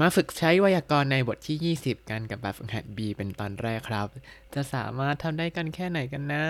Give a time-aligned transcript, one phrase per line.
[0.00, 4.08] มาฝึกใช้ไวยากรณ์ในบทที่ 20 กันกับแบบฝึกหัด B เป็นตอนแรกครับ
[4.54, 6.44] จะสามารถทำได้กันแค่ไหนกันนะ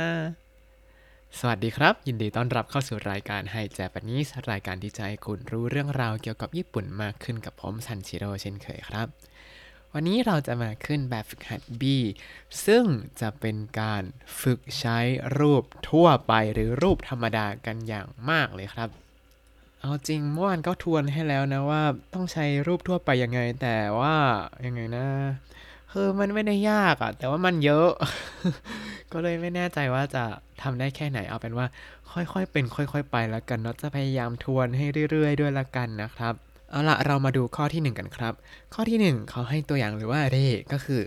[1.39, 9.07] สวัสดีครับ ยินดีต้อนรับเข้าสู่รายการไฮแจปนิสรายการที่จะให้คุณรู้เรื่องราวเกี่ยวกับญี่ปุ่นมากขึ้นกับผมซันชิโร่เช่นเคยครับ
[9.93, 11.83] วันนี้เราจะมาขึ้นแบบฝึกหัด B
[12.67, 12.85] ซึ่ง
[13.21, 14.03] จะเป็นการ
[14.41, 14.99] ฝึกใช้
[15.39, 18.89] รูปทั่วไปหรือรูปธรรมดากันอย่างมากเลยครับ
[19.87, 21.83] เอาจริงเมื่อวานก็ทวนให้แล้วนะว่า
[22.15, 24.15] ต้องใช้รูปทั่วไปยังไง แต่ว่า
[24.67, 25.07] ยังไงนะ
[25.93, 27.91] คือมันไม่ได้ยากอะแต่ว่ามันเยอะ
[29.13, 30.25] ก็เลยไม่แน่ใจว่าจะ
[30.63, 31.67] ทำได้แค่ไหนเอาเป็นว่า
[32.13, 36.35] ค่อยๆเป็น ค่อย ๆ ไปแล้วกันเนาะจะพยายามทวนให้เรื่อย ๆ ด้วยละกันนะครับ
[36.71, 38.35] เอาละเรามาดูข้อที่ 1 กันครับ
[38.75, 40.37] ข้อที่ 1 เขาให้ตัวอย่างหรือว่าเร
[40.73, 41.03] ก็คือ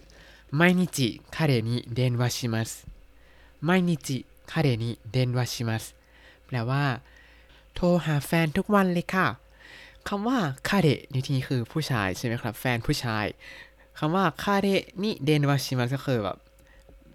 [0.55, 2.69] ไมนิจิคาเรนิเดนวาชิมัส
[3.63, 4.17] ไมนิจิ
[4.51, 5.83] คาเรนิเดนวาชิมัส
[6.47, 6.83] แปลว่า
[7.77, 9.27] โทรหาแฟนทุกวันเลยค่ะ
[10.07, 10.37] คำว่า
[10.67, 13.25] คาเดะในที่นี้คือผู้ชายใช่ไหมครับ แฟนผู้ชาย
[13.99, 16.37] คำว่าคาเดะนิเดนวาชิมัสก็คือแบบ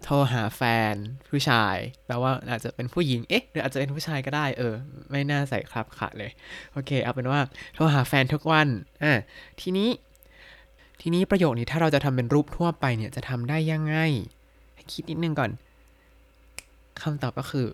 [0.03, 0.93] โทรหาแฟน
[1.29, 4.73] ผู้ชายแปลว่าอาจจะเป็นผู้หญิง เอ๊ะ หรืออาจจะเป็นผู้ชายก็ได้ เออ
[5.09, 6.31] ไม่น่าใส่ครับค่ะเลย
[6.71, 7.39] โอเค เอาเป็นว่า
[7.73, 8.67] โทรหาแฟนทุกวัน
[9.03, 9.13] อะ
[9.61, 9.89] ทีนี้
[11.01, 13.95] ทีนี้ประโยคนี้ถ้าเราจะทำเป็นรูปทั่วไปเนี่ย จะทำได้ยังไง
[14.75, 15.51] ให้คิดนิดนึงก่อน
[17.01, 17.65] คำตอบก็คือ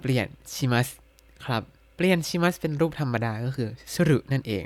[0.00, 0.88] เปลี่ยนชิมัส
[1.46, 1.62] ครับ
[1.96, 4.64] เปลี่ยนชิมัสเป็นรูปธรรมดาก็คือสรุนั่นเอง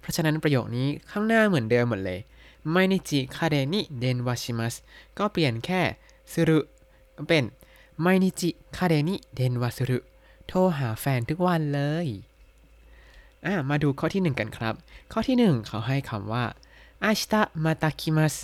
[0.00, 2.20] เพราะฉะนั้นประโยคนี้ข้างหน้าเหมือนเดิมหมดเลย
[2.72, 4.74] ไม่นิจิคาเดนิเดนวาชิมัส
[5.18, 5.80] ก็เปลี่ยนแค่
[6.32, 6.58] สรุ
[7.28, 7.44] เป็น
[8.00, 9.98] ไม่นิจิคาเดนิเดนวาสรุ
[10.46, 12.08] โทรหาแฟนทุกวันเลย
[13.44, 14.74] อะมาดูข้อที่หนึ่งกันครับ
[15.12, 16.44] ข้อที่หนึ่งเขาให้คำว่า
[17.04, 18.34] อาชิตะมาตาคิมัส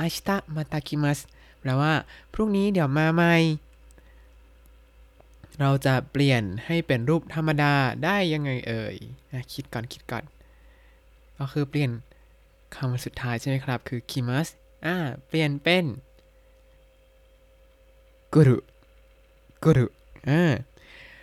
[0.00, 1.18] อาชิตะมาตาคิมัส
[1.60, 1.92] แปลว่า
[2.32, 3.34] พรุ่งนี้เดี๋ยวมาใหม่
[5.60, 7.72] เราจะเปลี่ยนให้เป็นรูปธรรมดา
[8.04, 8.96] ได้ยังไงเอ่ย
[9.30, 10.24] อะคิดก่อนคิดก่อน
[11.38, 11.90] ก็คือเปลี่ยน
[12.76, 14.48] คำสุดท้ายใช่ไหมครับ คือ kimas
[14.86, 14.96] อ่า
[15.28, 15.84] เปลี่ยนเป็น
[18.34, 18.58] กุรุ
[19.64, 19.86] กุรุ
[20.28, 20.42] อ่า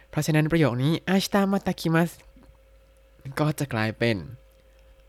[0.10, 2.12] เพราะฉะนั้นประโยคนี้อาชิตะมาตาคิมัส
[3.40, 4.18] ก็จะกลายเป็น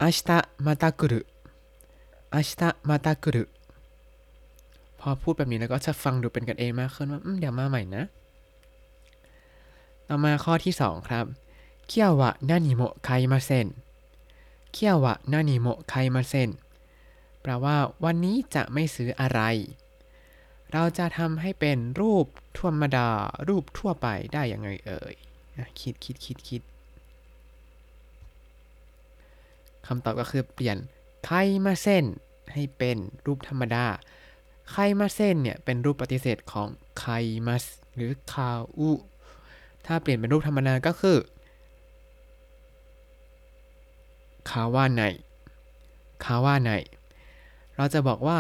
[0.03, 1.21] อาชิตะมาตากุรุ
[2.35, 3.45] อาชิตะมาตากุรุ
[5.01, 8.05] พอพูดแบบนี้แล้วก็จะฟังดูเป็นกันเองมากขึ้นว่าเดี๋ยวมาใหม่นะ
[10.09, 11.27] ต่อมาข้อที่ 2 ครับ
[11.89, 13.67] เคียววะนานิโมะไคมาเซน
[14.73, 16.51] เคียววะนานิโมะไคมาเซน
[17.41, 19.41] แปลว่า วันนี้จะไม่ซื้ออะไร
[20.73, 22.27] เราจะทำให้เป็นรูป
[22.59, 23.09] ธรรมดา
[23.49, 25.15] รูปทั่วไปได้ยังไงเอ่ย
[25.81, 26.63] คิดคิดคิดคิด
[29.87, 30.77] คำตอบก็คือเปลี่ยน
[31.25, 31.31] ไค
[31.65, 32.05] มาเซน
[32.53, 33.87] ให้เป็นรูปธรรมดา
[34.71, 36.69] ไคมาเซนเนี่ยเป็นรูปปฏิเสธของ
[36.99, 37.05] ไค
[37.47, 37.65] มัส
[37.95, 38.91] หรือคาอุ
[39.86, 41.18] ถ้าเปลี่ยนเป็นรูปธรรมดาก็คือ
[44.50, 45.02] คาว่าไน
[46.24, 46.72] คาว่าไน
[47.76, 48.40] เราจะบอกว่า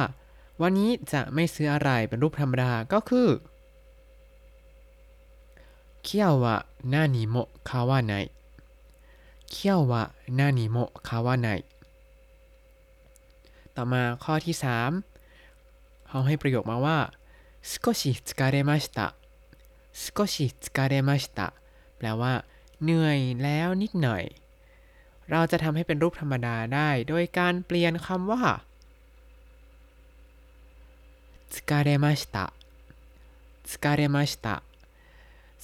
[0.61, 3.27] วันนี้จะไม่ซื้ออะไรเป็นรูปธรรมดาก็คือ
[6.03, 6.55] เคียววะ
[6.93, 8.13] นานิโมะคาว่าไน
[9.49, 10.03] เคียววะ
[10.39, 11.47] นานิโมะคาว่าไน
[13.75, 14.55] ต่อมาข้อที่
[15.31, 16.97] 3 เขาให้ประโยคมาว่า
[17.69, 18.99] 少し疲れました
[20.02, 21.48] สกชิสกาเรมาชิตะ
[21.96, 22.32] แปลว่า
[22.82, 24.24] เหนื่อยแล้วนิดหน่อย
[25.30, 28.42] เราจะทำให้เป็นรูปธรรมดาได้โดยการเปลี่ยนคำว่า
[31.54, 32.46] สกาเรมาชิตะ
[33.72, 34.56] สกาเรมาชิตะ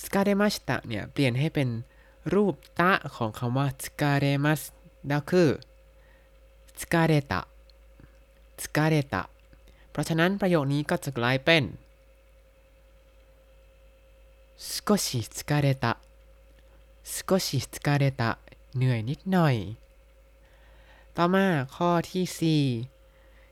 [0.02, 1.68] สกาเรมาชิตะเนี่ย เปลี่ยนให้เป็น
[2.34, 4.60] รูปตะของคำว่าสกาเรมาส
[5.10, 5.48] นั่นคือ
[6.80, 7.40] สกาเรตะ
[8.64, 9.22] สกาเรตะ
[9.90, 11.62] เพราะฉะนั้นประโยคนี้ก็จะกลายเป็น
[14.81, 15.99] 少し疲れた
[17.03, 18.39] 少し疲れた
[18.75, 19.77] เหนื่อยนิดหน่อย
[21.13, 21.45] ต่อมา
[21.75, 22.25] ข้อที่
[22.81, 22.89] 4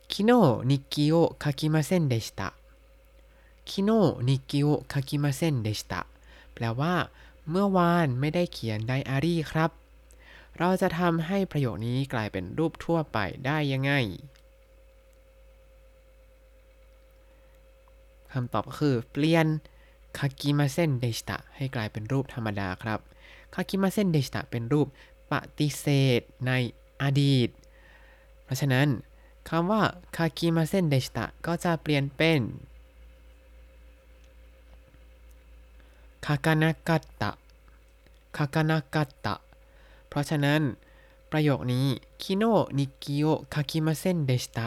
[0.09, 2.53] 昨日日記を書きませんでした
[3.67, 6.07] 昨日日記を書きませんでした
[6.55, 7.11] แปลว่า
[7.49, 9.71] เมื่อวานไม่ได้เขียนไดอารี่ครับ
[10.57, 13.91] เราจะทำให้ประโยคนี้กลายเป็นรูปทั่วไปได้ยังไง
[18.33, 19.47] คำตอบก็คือ เปลี่ยน
[20.18, 23.00] คากิมาเซนเดชิตะให้กลายเป็นรูปธรรมดาครับ
[23.54, 24.86] คากิมาเซนเดชิตะเป็นรูป
[25.32, 25.86] ปฏิเส
[26.18, 26.52] ธใน
[27.02, 27.48] อดีต
[28.44, 28.88] เพราะฉะนั้น
[29.48, 29.82] คำว่า
[30.16, 32.40] คากิมาเซนเดชิตะก็จะเปลี่ยนเป็น
[36.26, 37.30] คากานากัตตะ
[38.36, 39.34] คากานากัตตะ
[40.08, 40.60] เพราะฉะนั้น
[41.30, 41.86] ประโยคนี้
[42.22, 42.44] คิโน
[42.78, 44.66] นิกิโอคากิมาเซนเดชิตะ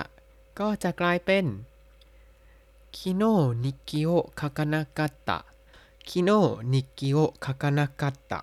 [0.60, 1.46] ก็จะกลายเป็น
[2.97, 3.23] คิโน
[3.65, 4.11] นิกิโอ
[4.41, 5.39] คากานากัตตะ
[6.09, 6.31] คิโน
[6.73, 8.41] นิกิโอคากานากัตตะ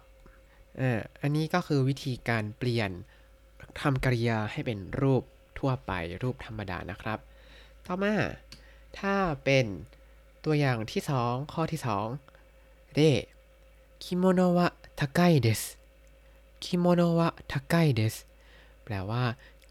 [0.80, 2.92] อ่าอันนี้ก็คือวิธีการเปลี่ยน
[3.80, 5.24] ทำกริยาให้เป็นรูป
[5.58, 5.92] ทั่วไป
[6.24, 7.20] รูปธรรมดานะครับ
[7.86, 8.16] ต่อมา
[9.00, 9.66] ถ้าเป็น
[10.44, 12.08] ตัวอย่างที่สองข้อที่สอง
[12.94, 13.00] เร
[14.04, 14.68] คิโมโนะวะ
[15.18, 15.62] 高いです
[16.64, 17.30] คิโมโนะวะ
[17.72, 18.16] 高いです
[18.84, 19.24] แปลว่า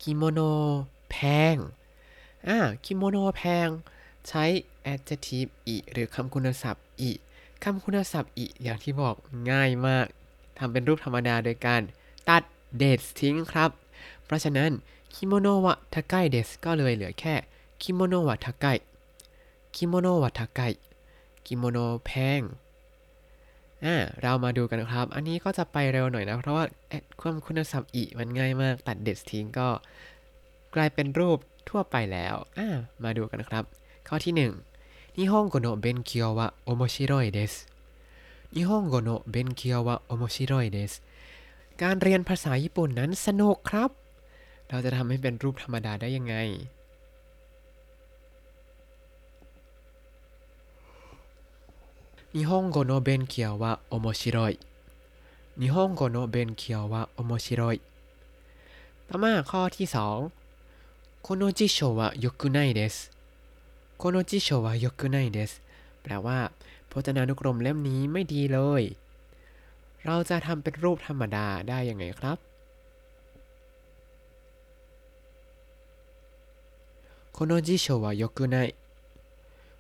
[0.02, 0.40] กิโมโน
[1.10, 1.16] แพ
[1.54, 1.56] ง
[2.46, 3.69] อ่ากิโมโนแพง
[4.29, 4.45] ใช้
[4.93, 7.11] adjective อีหรือคำคุณศัพท์อี
[7.63, 9.15] คำคุณศัพท์อีอย่างที่บอก
[9.51, 10.05] ง่ายมาก
[10.57, 11.81] ทำเป็นรูปธรรมดาโดยการ
[12.29, 12.43] ตัด
[12.77, 13.69] です ทิ้งครับ
[14.25, 14.71] เพราะฉะนั้น
[15.15, 17.35] คิโมโนะทาไกเดสก็เลยเหลือแค่
[17.81, 18.65] คิโมโนะทาไก
[19.75, 20.61] คิโมโนะทาไก
[21.45, 22.41] คิโมโนแพง
[23.85, 26.65] อ่าเรามาดูกันครับ อันนี้ก็จะไปเร็วหน่อยนะ เพราะว่า
[27.21, 29.67] ความคุณศัพท์อีมันง่ายมาก ตัด です ทิ้งก็
[30.75, 31.37] กลายเป็นรูป
[31.69, 32.67] ทั่วไปแล้วอ่า
[33.03, 33.63] มาดูกันครับ
[34.08, 34.52] ข้อที่หนึ่ง
[35.16, 37.69] 日本語の勉強は面白いです
[38.54, 41.02] 日本語の勉強は面白いです
[41.82, 43.90] การเรียนภาษาญี่ปุ่นนั้นสนุกครับ
[44.69, 46.34] เราจะทำให้เป็นรูปธรรมดาได้ยังไง
[52.36, 54.58] 日本語の勉強は面白い
[55.60, 57.81] 日本語の勉強は面白い
[59.08, 60.19] ต่อมาข้อที่สอง
[61.22, 62.31] この辞書は良
[64.01, 65.51] โคโนจิโชวายกุไนเดส
[66.01, 66.39] แปลว่า
[66.91, 68.83] พจนานุกรมเล่มนี้ไม่ดีเลย
[70.05, 72.37] เราจะทำเป็นรูปธรรมดาได้ยังไงครับ
[77.33, 78.55] โคโนจิโชวายกุไน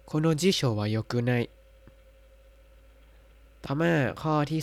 [0.05, 1.31] โคโนจิโชวายกุไน
[3.63, 4.61] ต่อมาข้อที่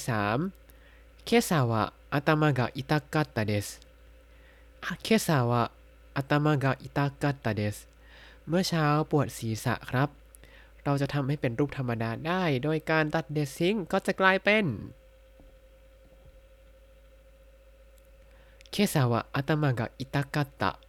[0.63, 1.83] 3เคสาวะ
[2.13, 3.69] อาตมะกะอิตากัตตะเดส
[5.03, 5.63] เคสาวะ
[6.17, 7.77] อาตมะกะอิตากัตตะเดส
[8.72, 10.10] ช้าปวดศีรษะครับ
[10.84, 14.66] เราจะทำให้เป็นรูปธรรมดาได้ โดยการตัดเดซิงก็จะกลายเป็น
[18.74, 20.80] 今朝は頭が痛かった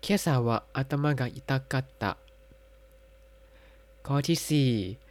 [0.00, 2.16] 今朝は頭が痛かった
[4.02, 5.10] ข้อที่4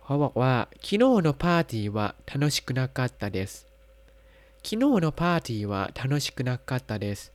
[0.00, 3.66] เขาบอกว่า昨日のパーティーは楽しくなかったです
[4.62, 7.32] 昨日のパーティーは楽しくなかったです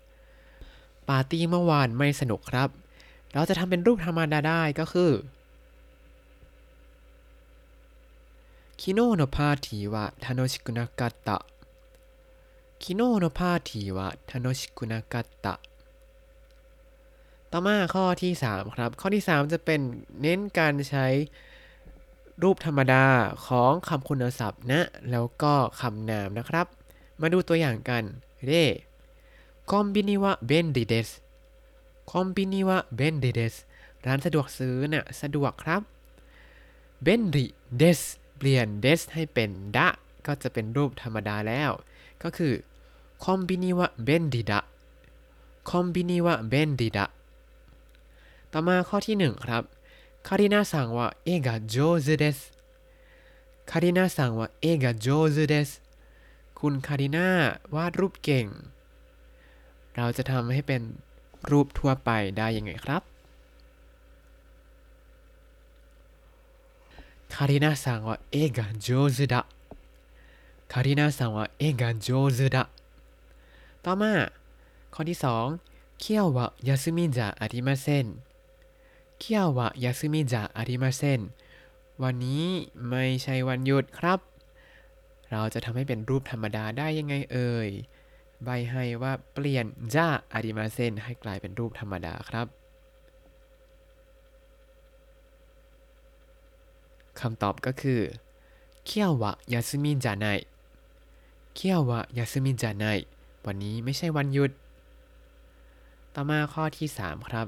[1.10, 2.70] ปาร์ตี้เมื่อวานไม่สนุกครับ
[3.34, 5.12] เราจะทำเป็นรูปธรรมดาได้ก็คือ
[8.82, 11.30] 昨日のパーティーは楽しくなかった
[12.80, 12.94] 昨日
[13.24, 15.60] のパーティーは楽しくなかった
[17.52, 19.82] ต่อมาข้อที่ 3 ครับ ข้อที่ 3 จะเป็น
[20.22, 21.08] เน้นการใช้
[22.44, 23.06] รูปธรรมดา
[23.48, 24.82] ของคำคุณศัพท์นะ
[25.12, 26.68] แล้วก็คำนามนะครับ
[27.22, 28.04] มาดูตัวอย่างกัน
[28.46, 28.66] เร่
[29.75, 31.09] คอมบินิวะเบนดิเดส
[32.11, 33.55] คอมบินิวะเบนดิเดส
[34.07, 35.83] ร้านสะดวกซื้อนะ่ะสะดวกครับ
[37.03, 38.01] 便利です
[38.37, 39.89] เปลี่ยน です ให้เป็น だ
[40.27, 41.71] ก็จะเป็นรูปธรรมดาแล้ว
[42.23, 42.53] ก็คือ
[43.25, 47.07] コンビニは便利だ コンビニは便利だ
[48.53, 49.63] ต่อมาข้อที่ 1 ครับ
[50.27, 51.77] カリナさんは絵が上
[52.07, 52.39] 手です
[53.71, 55.71] カリナさんは絵が上手です
[56.59, 57.29] คุณคารินา
[57.75, 58.49] วาดรูปเก่ง
[59.97, 60.83] เราจะทำให้เป็น
[61.51, 63.03] รูปทั่วไปได้ยังไงครับ
[67.35, 69.43] カリナさんは絵がじょうซุดะ
[70.73, 72.09] คารินาสังว่าเอกะโจ
[72.39, 72.65] ซุดะ
[73.85, 74.13] ต่อมา
[74.95, 75.47] ข้อที่สอง
[76.01, 78.07] เคียววะยาซึมิจะอาริมาเซน
[79.19, 81.21] เคียววะยาซึมิจะอาริมาเซน
[82.03, 82.45] วันนี้
[82.89, 84.19] ไม่ใช่วันหยุดครับ
[85.31, 87.69] เราจะทำให้เป็นรูปธรรมดาได้ยังไงเอ่ย
[88.45, 92.47] ใบให้ว่าเปลี่ยนจะอาริมาเซนให้กลายเป็นรูปธรรมดาครับ
[97.21, 98.01] คำตอบก็คือ
[98.87, 100.27] 今日は休みじゃない 今
[101.55, 102.85] 日は休みじゃない
[103.47, 104.51] วันนี้ไม่ใช่วันหยุด
[106.15, 107.47] ต่อมาข้อที่ 3 ครับ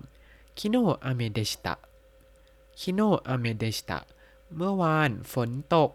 [0.59, 3.99] 昨日は雨でした 昨日は雨でした
[4.57, 5.91] เมื่อวานฝนตก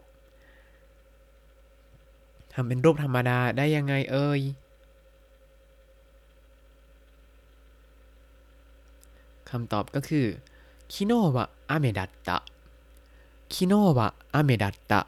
[2.52, 4.40] ทำเป็นรูปธรรมดาได้ยังไงเอ่ย
[9.48, 10.26] คำตอบก็คือ
[10.92, 12.38] คิโนะวะอเมดัตตะ
[13.52, 14.08] คิโนะวะ
[14.44, 15.00] เมดัตะ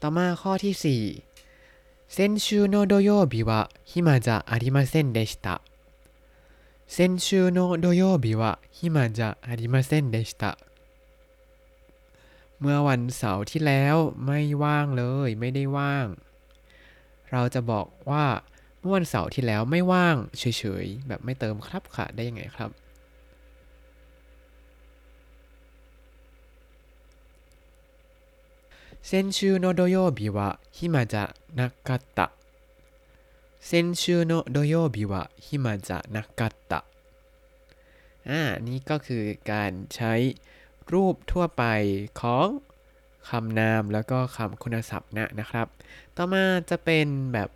[0.00, 5.54] ต่อมาข้อที่ 4 先週の土曜日は暇じゃありませんでした
[6.92, 10.50] 先週の土曜日は暇じゃありませんでした
[12.58, 16.06] เมื่อวันเสาร์ที่แล้วไม่ว่างเลยไม่ได้ว่าง
[17.30, 20.44] เราจะบอกว่าื่อวันเสาร์ที่แล้วไม่ว่างเฉ
[20.84, 22.70] ยๆ แบบไม่เติมครับค่ะได้ยังไงครับ
[29.06, 31.24] เซนชูโนโดโยบิวะฮิมาจะ
[31.58, 32.26] นักกัตตะ
[33.66, 36.80] เซนชูโนโดโยบิวะฮิมาจะนักกัตตะ
[38.28, 40.12] อ่า นี่ก็คือการใช้
[40.92, 41.64] รูปทั่วไป
[42.20, 42.48] ของ
[43.28, 45.66] คำนามแล้วก็คำคุณศัพท์นะนะครับ
[46.16, 47.50] ต่อมาจะเป็นแบบ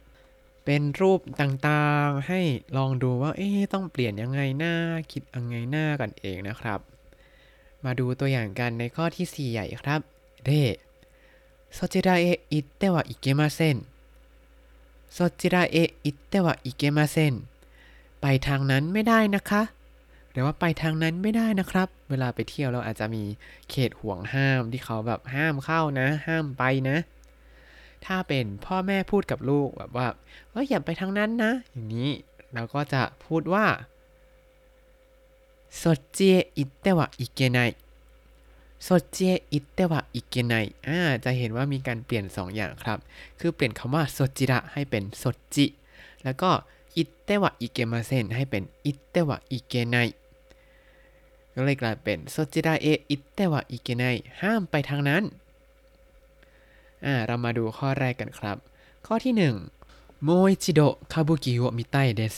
[0.65, 2.41] เป็นรูปต่างๆ ให้
[2.77, 4.73] ลองดูว่า เอ๊ะต้องเปลี่ยนยังไงหน้า
[5.11, 6.79] คิดยังไงหน้ากันเองนะครับ
[7.85, 9.99] มาดูตัวอย่างกันในข้อที่ 4 ใหญ่ครับ
[10.45, 10.51] เร
[11.77, 13.85] そちらへ行ってはいけません
[15.09, 17.33] そちらへ行ってはいけません
[18.21, 19.61] ไปทางนั้นไม่ได้นะคะ
[20.31, 23.23] หรือว่าไปทางนั้นไม่ได้นะครับ เวลาไปเที่ยวเราอาจจะมี
[23.69, 26.97] เขตห่วงห้ามที่เขาแบบห้ามเข้านะ ห้ามไปนะ
[28.05, 30.07] ถ้าเป็นพ่อแม่พูดกับลูกแบบว่า
[30.51, 32.11] เอ้ยอย่าไปทางนั้นนะ อย่างนี้
[32.53, 33.65] เราก็จะพูดว่า
[35.81, 37.75] そっちへ行ってはいけない
[38.83, 39.17] โซเจ
[39.51, 40.53] อิเตวะอิเกไน
[40.87, 42.99] อ่า จะเห็นว่ามีการเปลี่ยน 2 อย่างครับ
[43.39, 45.65] คือเปลี่ยนคำว่าโซจิระให้เป็นโซจิ
[46.23, 46.51] แล้วก็
[46.97, 49.95] อิเตวะอิเกมาเซนให้เป็นอิเตวะอิเกไน
[51.53, 54.03] ก็เลยกลายเป็นโซจิระเออิเตวะอิเกไน
[54.41, 55.23] ห้ามไปทางนั้น
[57.04, 58.56] อ่าเรามาดูข้อแรกกันครับ
[59.06, 59.34] ข้อที่
[59.78, 60.80] 1โมอิจิโด
[61.12, 62.36] คาบุกิโอมิไตเดส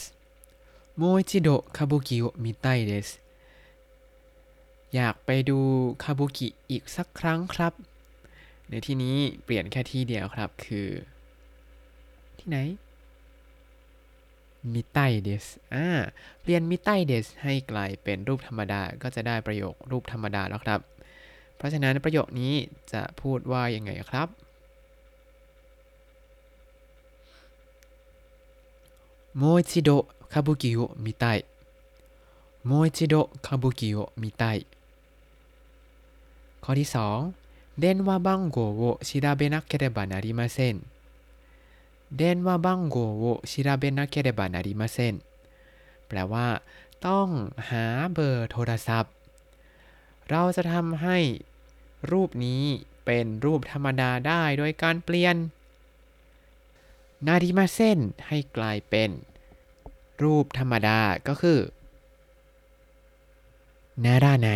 [0.97, 3.07] โมอิจิโดคาบุกิโอมิไตเดส
[4.95, 5.59] อยากไปดู
[6.03, 7.73] คาบุกิอีกสักครั้งครับ
[8.69, 10.87] ในที่นี้เปลี่ยนแค่ที่เดียวครับคือ
[12.39, 12.57] ที่ไหน
[14.73, 15.87] มิไตเดสอ่า
[16.41, 20.79] เปลี่ยนมิไตเดสให้กลายเป็นรูปธรรมดา ก็จะได้ประโยครูปธรรมดาแล้วครับ
[21.57, 22.53] เพราะฉะนั้นประโยคนี้
[22.93, 24.27] จะพูดว่ายังไงครับ
[29.34, 31.44] もう一度歌舞伎を見たい
[32.64, 34.66] もう一度歌舞伎を見たい
[36.60, 37.32] ข้อที่2
[37.78, 40.84] 電話番号を調べなければなりません
[42.12, 45.22] 電話番号を調べなければなりません
[46.08, 46.62] แปลว่า
[47.06, 47.28] ต้อง
[47.70, 49.12] หาเบอร์โทรศัพท์
[50.30, 51.18] เราจะทำให้
[52.10, 52.62] รูปนี้
[53.04, 55.36] เป็นรูปธรรมดาได้โดยการเปลี่ยน
[57.27, 59.09] นาริมาเซนให้กลายเป็น
[60.23, 61.59] รูปธรรมดาก็คือ
[64.05, 64.49] นาราไน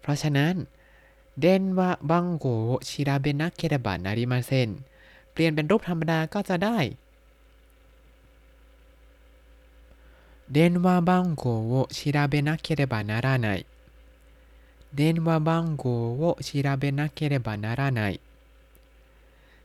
[0.00, 0.54] เพราะฉะนั้น
[1.40, 2.46] เดนวะบังโก
[2.88, 4.68] ชิราเบนักเคดบะนาริมาเซน
[5.32, 6.78] เปลี่ยนเป็นรูปธรรมดาก็จะได้
[10.52, 11.44] เดนวะบังโก
[11.96, 13.48] ชิราเบนักเคดบะนาราไน
[14.96, 15.84] เดนวะบังโก
[16.46, 18.00] ชิราเบนักเคดบะนาราไน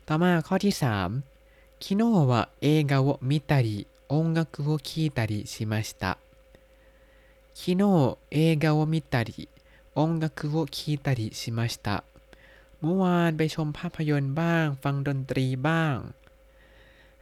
[0.08, 1.35] ต่อมาข้อที่ 3
[1.85, 6.19] 昨日は映画を見たり音楽を聴いたりしました
[7.55, 9.49] 昨日映画を見たり
[9.97, 11.97] องกคือโวคีตาริชิมาชิตะ
[12.81, 15.97] เมื่อวานไปชมภาพยนตร์บ้าง ฟังดนตรีบ้าง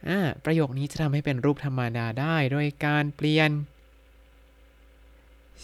[0.07, 3.51] อ่า ประโยคนี้จะทำให้เป็นรูปธรรมดาได้โดยการเปลี่ยน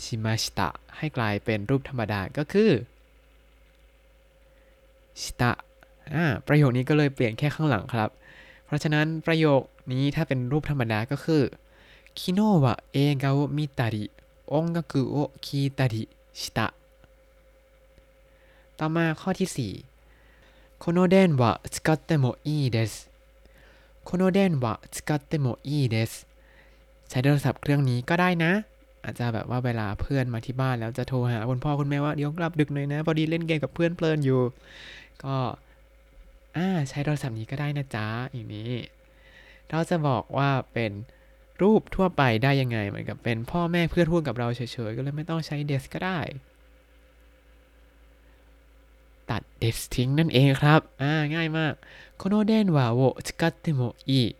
[0.02, 2.72] ชิมาชิตะให้กลายเป็นรูปธรรมดาก็คือ
[5.22, 5.52] ชิตะ
[6.14, 8.10] อ่า ประโยคนี้ก็เลยเปลี่ยนแค่ข้างหลังครับ
[8.71, 9.63] เพราะฉะนั้นประโยค
[9.93, 11.43] นี้ถ้าเป็นรูปธรรมดาก็คือ
[12.19, 16.67] 昨日は映画を見たり音楽を聞いたりした
[18.79, 19.73] ต่อมาข้อที่
[20.25, 22.93] 4 この電話は使ってもいいです
[24.05, 26.13] この電話は使ってもいいです
[27.09, 28.53] ใช้โทรศัพท์เครื่องนี้ก็ได้นะ
[29.05, 34.41] อาจจะแบบว่าเวลาเพื่อนมาที่บ้านแล้วจะโทรหาคุณพ่อคุณแม่ว่าเดี๋ยวกลับดึกหน่อยนะ พอดีเล่นเกมกับเพื่อนเพลินอยู่
[35.25, 35.37] ก็
[36.58, 38.72] อ่าใช้โทรศัพท์นี้ก็ได้นะจ๊ะอย่างนี้
[39.70, 40.92] เราจะบอกว่าเป็น
[41.62, 46.20] รูปทั่วไปได้ยังไง เหมือนกับเป็นพ่อแม่เพื่อนพูดกับเราเฉยๆ ก็เลยไม่ต้องใช้เดสก็ได้
[49.30, 51.74] ตัดเดสทิ้งนั่นเองครับ อ่า ง่ายมาก
[52.22, 54.36] この電話を使ってもいい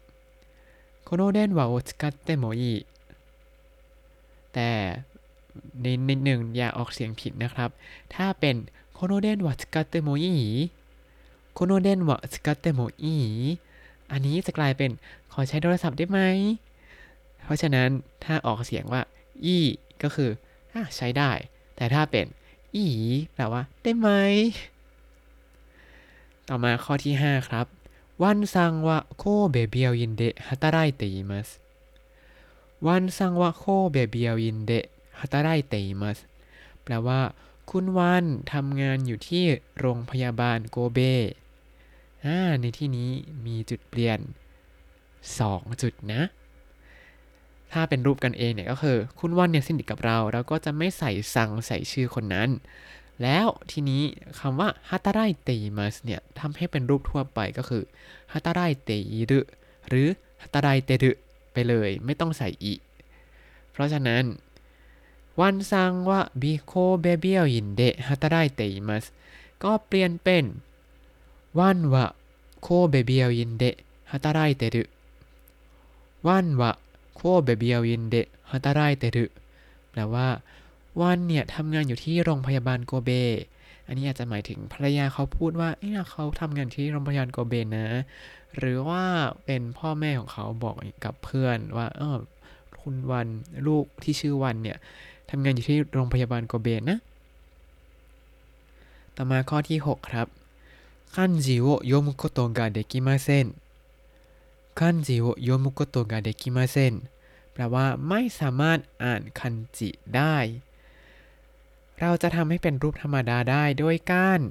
[1.08, 2.86] この電話を使ってもいい
[4.54, 4.72] แต่
[5.82, 7.70] ในนิดหนึ่งอย่าออกเสียงผิดนะครับ
[8.14, 8.56] ถ้าเป็น
[8.98, 9.50] この電話
[11.53, 13.17] โคโนเดนวะสกัตเตโมอี
[14.11, 14.91] อันนี้จะกลายเป็น
[15.33, 16.21] ขอใช้โทรศัพท์ได้ไหม
[17.45, 17.89] เพราะฉะนั้น
[18.25, 19.03] ถ้าออกเสียงว่า
[19.45, 19.59] いい
[20.03, 20.31] ก็คื
[20.73, 21.31] อใช้ได้
[21.77, 22.27] แต่ถ้าเป็น
[22.77, 22.87] いい
[23.35, 24.09] แปลว่า ได้ไหม
[26.49, 27.67] ต่อมาข้อที่ 5 ครับ
[28.23, 34.73] ワンさんは神戸病院で働いています ワンさんは神戸病院で
[35.19, 36.19] ฮัตารายเตอิมัส
[36.83, 37.21] แปลว่า
[37.71, 39.45] คุณวันทำงานอยู่ที่
[39.79, 40.99] โรงพยาบาลโกเบ
[42.61, 43.11] ในที่นี้
[43.47, 44.19] มีจุดเปลี่ยน
[45.21, 46.23] 2 จุดนะ
[47.73, 52.51] ถ้าเป็นรูปกันเองเนี่ยก็คือ คุณวันเนี่ยสนิทกับเรา เราก็จะไม่ใส่ซังใส่ชื่อคนนั้น
[53.23, 54.03] แล้วทีนี้
[54.39, 57.83] คำว่าฮัตตาไรเตมัสเนี่ยทำให้เป็นรูปทั่วไปก็คือ
[58.33, 59.41] ฮัตตาไรเตยิรุ
[59.89, 60.09] หรือ
[60.43, 61.11] 働いてる
[61.53, 62.75] ไปเลยไม่ต้องใส่ い
[63.71, 64.25] เพราะฉะนั้น
[65.41, 69.05] ワンさんは神戸病院で働いてます
[69.65, 70.45] ก็เปลี่ยนเป็น
[71.59, 74.83] ワンは神戸病院で働いてる ワ
[76.27, 79.25] ンは神戸病院で働いてる
[79.91, 80.29] แปลว่า
[81.01, 83.11] วันเนี่ยทำงานอยู่ที่โรงพยาบาลโกเบ
[83.87, 87.87] อันนี้อาจจะหมายถึงภรรยาเขาพูดว่าเอ้เขาทำงานที่โรงพยาบาลโกเบนะ
[88.59, 89.03] หรือว่า
[89.45, 92.19] เป็นพ่อแม่ของเขาบอกกับเพื่อนว่าเออ
[92.81, 93.29] คุณวัน
[93.67, 94.79] ลูกที่ชื่อวันเนี่ย
[95.31, 96.99] ทำงานอยู่ที่โรงพยาบาลโกเบนะ
[99.17, 100.29] ต่อมาข้อที่ 6 ครับ
[101.16, 103.46] คันจิโอโยมุโกโตะができません
[104.80, 106.94] คันจิโอโยมุโกโตะができません
[107.54, 110.38] แปลว่าไม่สามารถอ่านคันจิได้
[112.00, 114.42] เราจะทำให้เป็นรูปธรรมดาได้ด้วยการ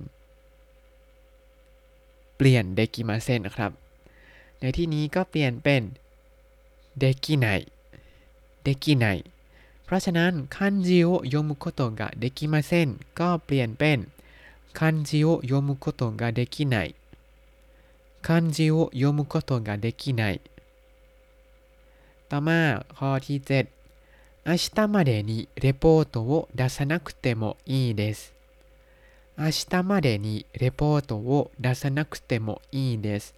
[2.36, 3.72] เปลี่ยนเดกิมาเซนครับ
[4.60, 5.82] ในที่นี้ก็เปลี่ยนเป็น
[6.98, 7.46] เดกิไน
[8.62, 9.06] เดกิไน
[9.84, 12.88] เพราะฉะนั้นคันจิโอโยมุโกโตะができません
[13.18, 13.98] ก็เปลี่ยนเป็น
[14.78, 16.94] คันจิโอโยมุโกโตะができない
[18.26, 20.40] คันจิโอโยมุโกโตะができない
[22.30, 22.60] ต่อมา
[22.96, 23.66] ข้อที่ 7
[24.46, 28.34] 明日までにレポートを出さなくてもいいです
[29.38, 33.34] 明日までにレポートを出さなくてもいいです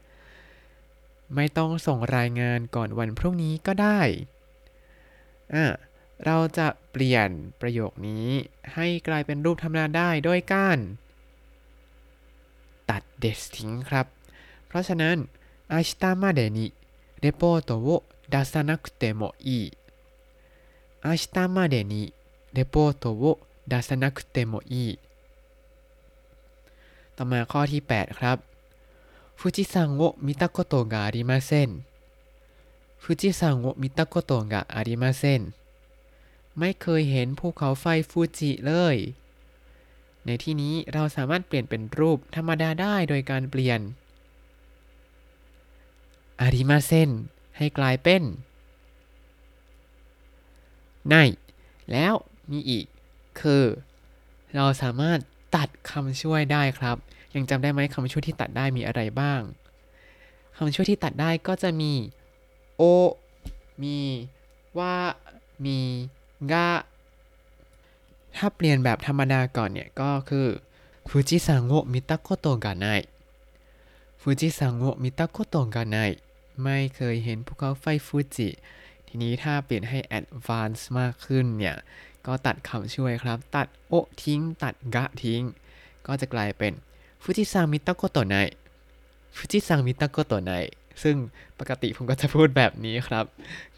[1.35, 4.01] ไม่ต้องส่งรายงานก่อนวันพรุ่งนี้ก็ได้
[5.55, 5.65] อ่ะ
[6.25, 8.27] เราจะเปลี่ยนประโยคนี้
[8.75, 10.79] ให้กลายเป็นรูปธรรมดาได้ด้วยการ
[12.91, 14.07] ตัดเดสทิ้งครับ
[14.67, 15.17] เพราะฉะนั้น
[15.71, 16.73] 明日までに
[17.23, 19.73] レポートを出さなくてもいい
[21.05, 22.13] 明日までに
[22.53, 24.99] レポートを出さなくてもいい
[27.17, 28.39] ต่อมาข้อที่ 8 ครับ
[29.39, 31.85] 富士山を見たことがありません
[33.03, 35.55] 富士山を見たことがありません
[36.59, 38.97] ไม่เคยเห็นภูเขาไฟฟูจิเลย
[40.26, 43.80] ในที่นี้เราสามารถเปลี่ยนเป็นรูปธรรมดาได้โดยการเปลี่ยน
[46.42, 47.10] อาริมาเซน
[47.58, 48.22] ให้กลายเป็น
[51.08, 51.16] ไน
[51.92, 52.14] แล้ว
[52.52, 52.86] มีอีก
[53.40, 53.64] คือ
[54.56, 55.20] เราสามารถ
[55.56, 56.98] ตัดคำช่วยได้ครับ
[57.36, 59.42] ยังจำได้ไหมคำช่วยที่ตัดได้มีอะไรบ้าง
[60.58, 61.94] คำช่วยที่ตัดได้ก็จะมี
[62.78, 62.82] โอ
[63.84, 63.98] มี
[64.80, 64.96] ว่า
[65.66, 65.80] มี
[66.52, 66.68] กะ
[68.36, 70.48] ถ้าเปลี่ยนแบบธรรมดาก่อนเนี่ย ก็คือ
[71.10, 72.86] ฟูจิซังโอมิตะโกโตะกะไน
[74.22, 75.98] 富士山を見たことがない
[76.64, 78.50] ไม่เคยเห็นภูเขาไฟฟูจิ
[79.08, 81.76] ทีนี้ถ้าเปลี่ยนให้ advance มากขึ้นเนี่ย
[82.26, 85.42] ก็ตัดคำช่วยครับ ตัด を ทิ้ง ตัด が ทิ้ง
[86.08, 86.74] ก็จะกลายเป็น
[87.22, 88.36] 富士山見たことな
[89.36, 90.52] い 富士山見たことない
[91.04, 91.16] ซึ่ง
[91.60, 93.26] ปกติผมก็จะพูดแบบนี้ครับ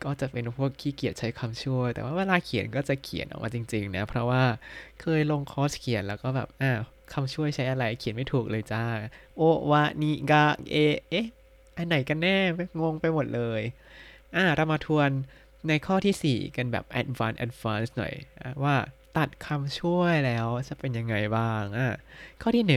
[0.03, 4.43] ก็จะเป็นพวกขี้เกียจใช้คำช่วย แต่ว่าเวลาเขียนก็จะเขียนออกมาจริงๆนะ เพราะว่า
[5.01, 6.81] เคยลงคอร์สเขียนแล้วก็แบบ อ้าว
[7.13, 8.83] คำช่วยใช้อะไรเขียนไม่ถูกเลยจ้า
[9.37, 10.75] โอวานิกาเอ
[11.09, 11.27] เอ๊ะ
[11.77, 12.37] อันไหนกันแน่
[12.81, 13.61] งงไปหมดเลย
[14.35, 15.09] อ่าเรามาทวน
[15.67, 18.13] ในข้อที่ 4 กันแบบ advanced advanced หน่อย
[18.63, 18.75] ว่า
[19.17, 21.87] ตัดคำช่วยแล้วจะเป็นยังไงบ้างอ่า
[22.41, 22.73] ข้อที่ 1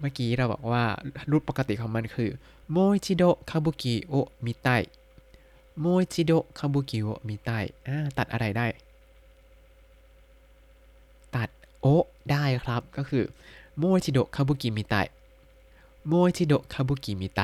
[0.00, 0.84] เมื่อกี้เราบอกว่า
[1.30, 2.30] รูปปกติของมันคือ
[2.72, 4.68] โมอิจิโดคาบุกิโอมิไต
[5.80, 7.50] โมอิจิโดคาบุกิโอมิไต
[8.16, 8.66] ตัดอะไรได้
[11.34, 11.48] ตัด
[11.80, 11.86] を
[12.30, 13.24] ได้ครับ ก็คือ
[13.78, 14.94] もう一度歌舞伎見た
[16.06, 17.40] い もう一度歌舞伎見たい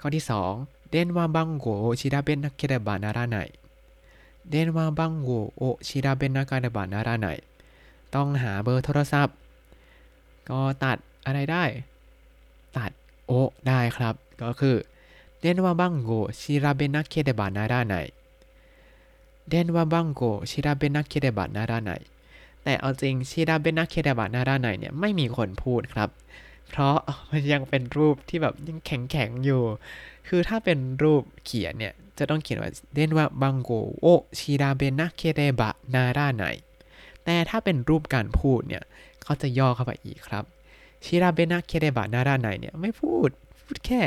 [0.00, 0.24] ข้อที่
[0.56, 3.36] 2 電話番号を調べなければならない
[4.50, 7.26] 電話番号を調べなければならない
[8.14, 9.36] ต้องหาเบอร์โทรศัพท์
[10.48, 11.64] ก็ตัดอะไรได้
[12.76, 12.90] ตัด
[13.26, 14.76] を ได้ครับ ก็คือ
[15.40, 16.10] 電話番
[16.40, 17.94] 号調べなければならない
[19.48, 21.90] 電話番号調べなければならない
[22.62, 26.08] แต่เอาจริง 調べなければならない เนี่ยไม่มีคนพูดครับ
[26.68, 26.96] เพราะ
[27.30, 29.62] มันยังเป็นรูปที่แบบยังแข็งๆอยู่
[30.28, 34.06] คือถ้าเป็นรูปเขียนเนี่ยจะต้องเขียนว่า電話番号を
[34.38, 36.44] 調べなければならない
[37.24, 38.82] แต่ถ้าเป็นรูปการพูดเนี่ย
[39.22, 40.44] เขาจะย่อเข้าไปอีกครับ
[41.06, 43.30] 調べなければならない เนี่ยไม่พูด
[43.62, 44.00] พูดแค่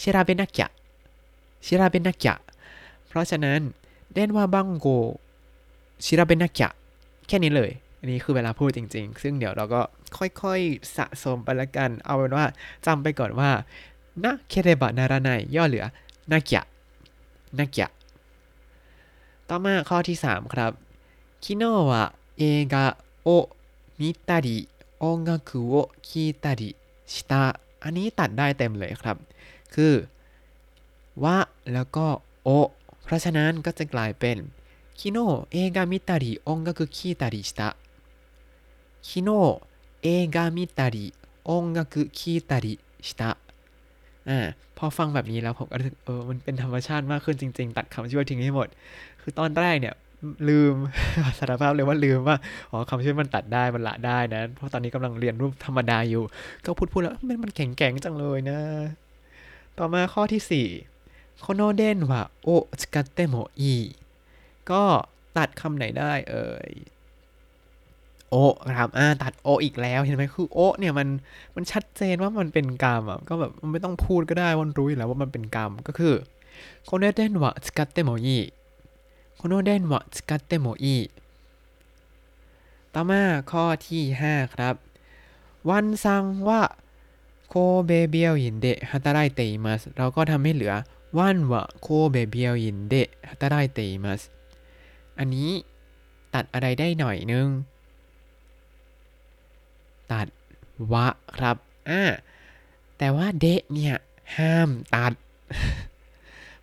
[0.00, 0.68] ชิราเบนะกะ
[1.66, 2.34] ชิราเบนะกะ
[3.08, 3.60] เพราะฉะนั้น
[4.12, 4.88] เดนว่าบังโก
[6.04, 6.68] ชิราเบนะกะ
[7.26, 9.80] แค่นี้เลย อันนี้คือเวลาพูดจริง ๆ ซึ่งเดี๋ยวเราก็
[10.18, 12.44] ค่อยๆสะสมไปละกัน เอาเป็นว่า
[12.86, 13.50] จำไปก่อนว่า
[14.24, 15.86] นะเคเรบะนาราไนย่อเหลือ
[16.32, 16.62] นากิะ
[17.58, 17.88] นากิะ
[19.48, 20.72] ต่อมาข้อที่ 3 ครับ
[21.42, 22.04] คิโนะวะ
[22.36, 22.84] เอกะ
[23.22, 23.28] โอ
[24.00, 24.58] มิตาริ
[25.02, 25.74] องกาคุโอ
[26.08, 26.70] คีตาริ
[27.12, 27.42] ชิตา
[27.82, 29.16] อันนี้ตัดได้เต็มเลยครับ
[29.74, 29.94] คือ
[31.24, 31.36] วะ
[31.72, 32.06] แล้วก็
[32.42, 32.48] โอ
[33.04, 34.36] เพราะฉะนั้นก็จะกลายเป็น
[34.98, 35.18] คิโน
[35.50, 37.68] เอกามิตาริองกาคุคีตาริชิตา
[39.08, 39.30] คิโน
[40.02, 41.06] เอกามิตาริ
[41.48, 42.74] องกาคุคีตาริ
[43.06, 43.30] ชิตา
[44.28, 44.38] อ่า
[44.76, 48.68] พอฟังแบบนี้แล้วผมก็รู้สึกเออมันเป็นธรรมชาติมากขึ้นจริง ๆ ตัดคำช่วยทิ้งให้หมด
[49.20, 49.94] คือตอนแรกเนี่ย
[50.48, 50.74] ลืม
[51.38, 52.36] สารภาพเลยว่าลืมว่า
[52.70, 56.22] อ๋อคำช่วยมันตัดได้มันละได้นะ เพราะตอนนี้กำลังเรียนรูปธรรมดาอยู่
[56.64, 58.58] ก็พูดพูดแล้วมันมันแข็งๆจังเลยนะ
[59.78, 60.66] ต่อมาข้อที่สี่
[61.40, 62.48] โคโนเดนวะโอ
[62.80, 63.74] สกัตเตโมอี
[64.70, 64.82] ก็
[65.36, 66.72] ตัดคำไหนได้เอ่ย
[68.30, 68.34] โอ
[68.78, 71.08] ครับอ่าตัดโออีกแล้วเห็นไหมคือโอเนี่ยมัน
[71.56, 76.14] มันชัดเจนว่ามันเป็นกรรมอะก็แบบมันไม่ต้องพูดก็ได้วันรู้อยู่แล้วว่ามันเป็นกรรมก็คือ
[76.84, 78.38] この電話使ってもいい
[79.40, 80.96] この電話使ってもいい
[82.94, 84.74] ต่อมาข้อที่ 5 ครับ
[85.68, 87.54] ワンさんは神
[87.86, 90.74] 戸病院で働いてます เราก็ทำให้เหลือ
[91.18, 94.22] ワンは神戸病院で働いてます
[95.18, 95.50] อันนี้
[96.34, 97.46] ตัดอะไรได้หน่อยนึง
[100.12, 100.26] ตัด
[100.92, 101.56] は ครับ
[101.88, 102.02] อ่า
[102.98, 103.94] แต่ว่าเดะเนี่ย
[104.36, 105.12] ห้ามตัด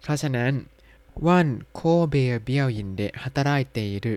[0.02, 0.52] เพราะฉะนั้น
[1.28, 4.16] วันโคเบเบียวยินเดะฮัตาไรเตรุ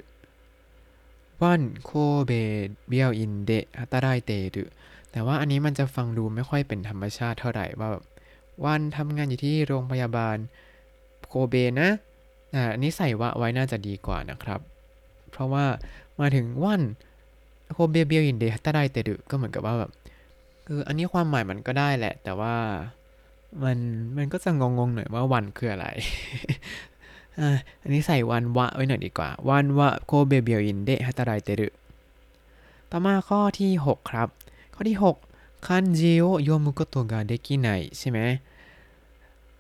[1.43, 1.91] วันโค
[2.27, 2.33] เบ
[2.89, 4.65] เบียวยินเดะฮัตาไรเตรุ
[5.13, 8.05] แต่ว่าอันนี้มันจะฟังดูไม่ค่อยเป็นธรรมชาติเท่าไหร่ว่าแบบ
[8.65, 10.37] วันทำงานอยู่ที่โรงพยาบาล
[11.29, 11.91] โคเบนะ
[12.55, 14.61] อ่าอันนี้ใส่วะไว้น่าจะดีกว่านะครับ
[15.31, 15.67] เพราะว่า
[16.21, 16.83] มาถึงวัน
[17.73, 19.91] โคเบเบียวยินเดะฮัตาไรเตรุก็เหมือนกับว่าแบบ
[20.67, 22.55] คืออันนี้ความหมายมันก็ได้แหละ แต่ว่า
[23.63, 23.79] มัน
[24.17, 25.87] มันก็จะงงๆหน่อยว่าวันคืออะไร
[27.83, 31.69] อันนี้ใส่วันวะไว้หน่อยดีกว่า วันวะโคเบเบียวินเดฮัตารายเตรุ
[32.91, 34.29] ต่อมาข้อที่ 6 ครับ
[34.75, 34.99] ข้อที่
[35.31, 38.19] 6 คันจิโอโยมุโกโตกาเดกิไนใช่ไหม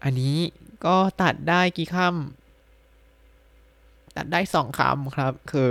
[0.03, 0.37] อันนี้
[0.85, 5.71] ก็ตัดได้กี่คำตัดได้สองคำครับ คือ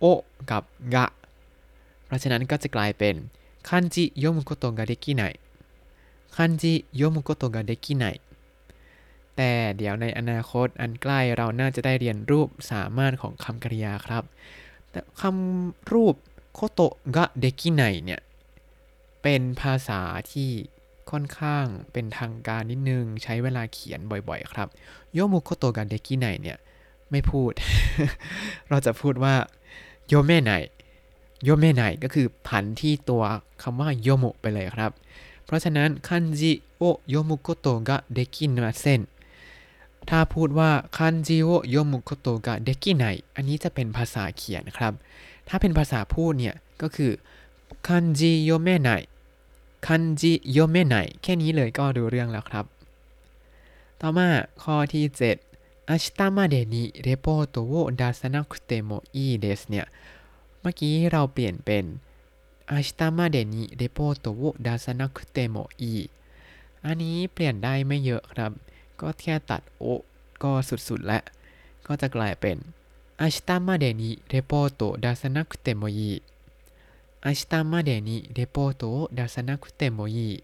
[0.00, 0.04] โอ
[0.50, 1.06] กับ กะ
[2.06, 3.14] เพราะฉะนั้นก็จะกลายเป็น
[3.68, 5.22] คันจิโยมุโกโตกาเดกิไน
[6.36, 8.04] คันจิโยมุโกโตะกะเดกิไน
[9.36, 14.22] แต่เดี๋ยวในอนาคตอันใกล้เราน่าจะได้เรียนรูปสามารถของคำกริยาครับ
[14.90, 16.14] แต่คำรูป
[16.54, 16.80] โคโต
[17.16, 18.20] กะเดกิไนเนี่ย
[19.22, 20.00] เป็นภาษา
[20.32, 20.50] ที่
[21.10, 24.68] ค่อนข้างเป็นทางการนิดนึง ใช้เวลาเขียนบ่อยๆ ครับ
[25.12, 26.58] โยมุโกโตะกะเดกิไนเนี่ย
[27.10, 27.52] ไม่พูด
[28.68, 29.34] เราจะพูดว่า
[30.08, 30.52] โยเมไน
[31.44, 33.22] โยเมไนก็คือผันที่ตัว
[33.62, 34.90] คำว่าโยมุไปเลยครับ
[35.45, 39.01] เพราะฉะนั้นคันจิโอโยมุโกโตะกะเดกินาเซน
[40.09, 43.03] ถ้าพูดว่าคันจิโอโยมุโกโตะกะเดกิไน
[43.35, 44.93] อันนี้จะเป็นภาษาเขียนครับ
[45.47, 47.11] ถ้าเป็นภาษาพูดเนี่ยก็คือ
[47.87, 48.89] คันจิโยเมไน
[49.87, 52.65] คันจิโยเมไนแค่นี้เลยก็ดูเรื่องแล้วครับ
[54.01, 54.27] ต่อมา
[54.61, 55.49] ข้อที่ 7
[55.89, 59.85] 明日までにレポートを出さなくてもいいですเนี่ย
[60.61, 61.83] เมื่อกี้เราเปลี่ยนเป็น
[62.71, 66.09] 明日までにレポートを出さなくてもいい
[66.85, 68.51] อันนี้เปลี่ยนได้ไม่เยอะครับ
[69.01, 69.83] ก็แค่ตัดโอ
[70.43, 71.23] ก็สุดๆแล้ว
[71.87, 72.57] ก็จะกลายเป็น
[73.21, 76.21] 明日までにレポートを出さなくてもいい
[77.25, 80.43] 明日までにレポートを出さなくてもいい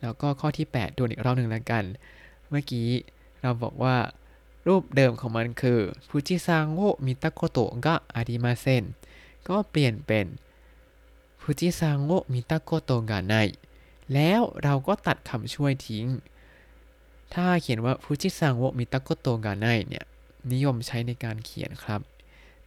[0.00, 1.84] แล้วก็ข้อที่ 8ดูอีกรอบหนึ่งแล้วกัน
[2.48, 2.88] เมื่อกี้
[3.42, 3.96] เราบอกว่า
[4.66, 8.84] รูปเดิมของมันคือฟูจิซังโอมิตะโกโตะกะอาริมาเซน
[9.48, 10.26] ก็เปลี่ยนเป็น
[11.45, 13.35] ฟูจิซังโอมิตะโกโตะกะไน
[14.13, 16.05] แล้วเราก็ตัดคำช่วยทิ้ง
[17.33, 20.05] ถ้าเขียนว่า富士山を見たことがない เนี่ย
[20.51, 22.01] นิยมใช้ในการเขียนครับ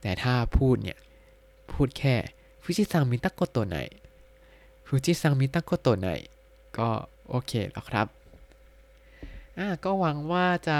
[0.00, 0.98] แต่ถ้าพูดเนี่ย
[1.72, 2.14] พูดแค่
[2.62, 3.76] 富士山見たことな
[4.86, 6.06] い 富士山見たことない
[6.78, 6.88] ก็
[7.28, 8.06] โอเคแล้วครับ
[9.58, 10.78] อ่าก็หวังว่าจะ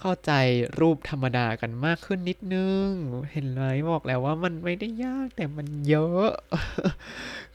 [0.00, 0.32] เข้าใจ
[0.80, 2.88] รูปธรรมดากันมากขึ้นนิดนึง
[3.32, 6.28] เห็นไหมบอกแล้วว่ามันไม่ได้ยากแต่มันเยอะ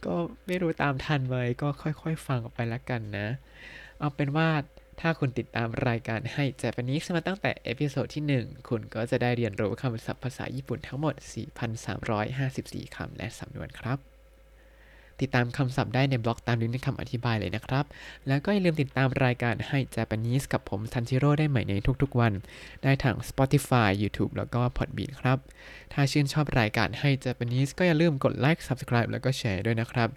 [0.05, 0.13] ก็
[0.47, 3.27] ไม่รู้ตามทันไหมก็ค่อยๆ ฟังไปละกันนะ
[3.99, 4.49] เอาเป็นว่า
[5.01, 11.15] ถ้าคุณติดตามรายการ Hi Japanese มาตั้งแต่ episode ที่ 1 คุณก็จะได้เรียนรู้คำศัพท์ภาษาญี่ปุ่นทั้งหมด
[11.85, 14.10] 4,354 คำและสำนวนครับ
[15.21, 17.85] ติดตามคำศัพท์ได้ในบล็อกตามลิงก์ในคำอธิบายเลยนะครับ
[18.27, 22.33] แล้วก็อย่าลืมติดตามรายการให้ Japanese กับผมทันจิโร่ได้ใหม่ในทุกๆวัน
[22.83, 25.37] ได้ทาง Spotify YouTube แล้วก็ Podbean ครับ
[25.93, 30.09] ถ้าชื่นชอบรายการให้ Japanese ก็อย่าลืมกดไลค์ Subscribe แล้วก็แชร์ด้วยนะครับ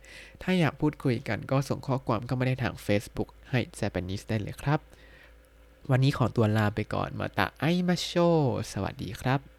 [0.43, 4.81] ถ้าอยากพูดคุยกันก็ส่งข้อความเข้ามาได้ทาง Facebook ให้ Japanese ได้เลยครับ
[5.91, 8.13] วันนี้ขอตัวลาไปก่อนมาตาไอมาโช
[8.73, 9.54] สวัสดีครับ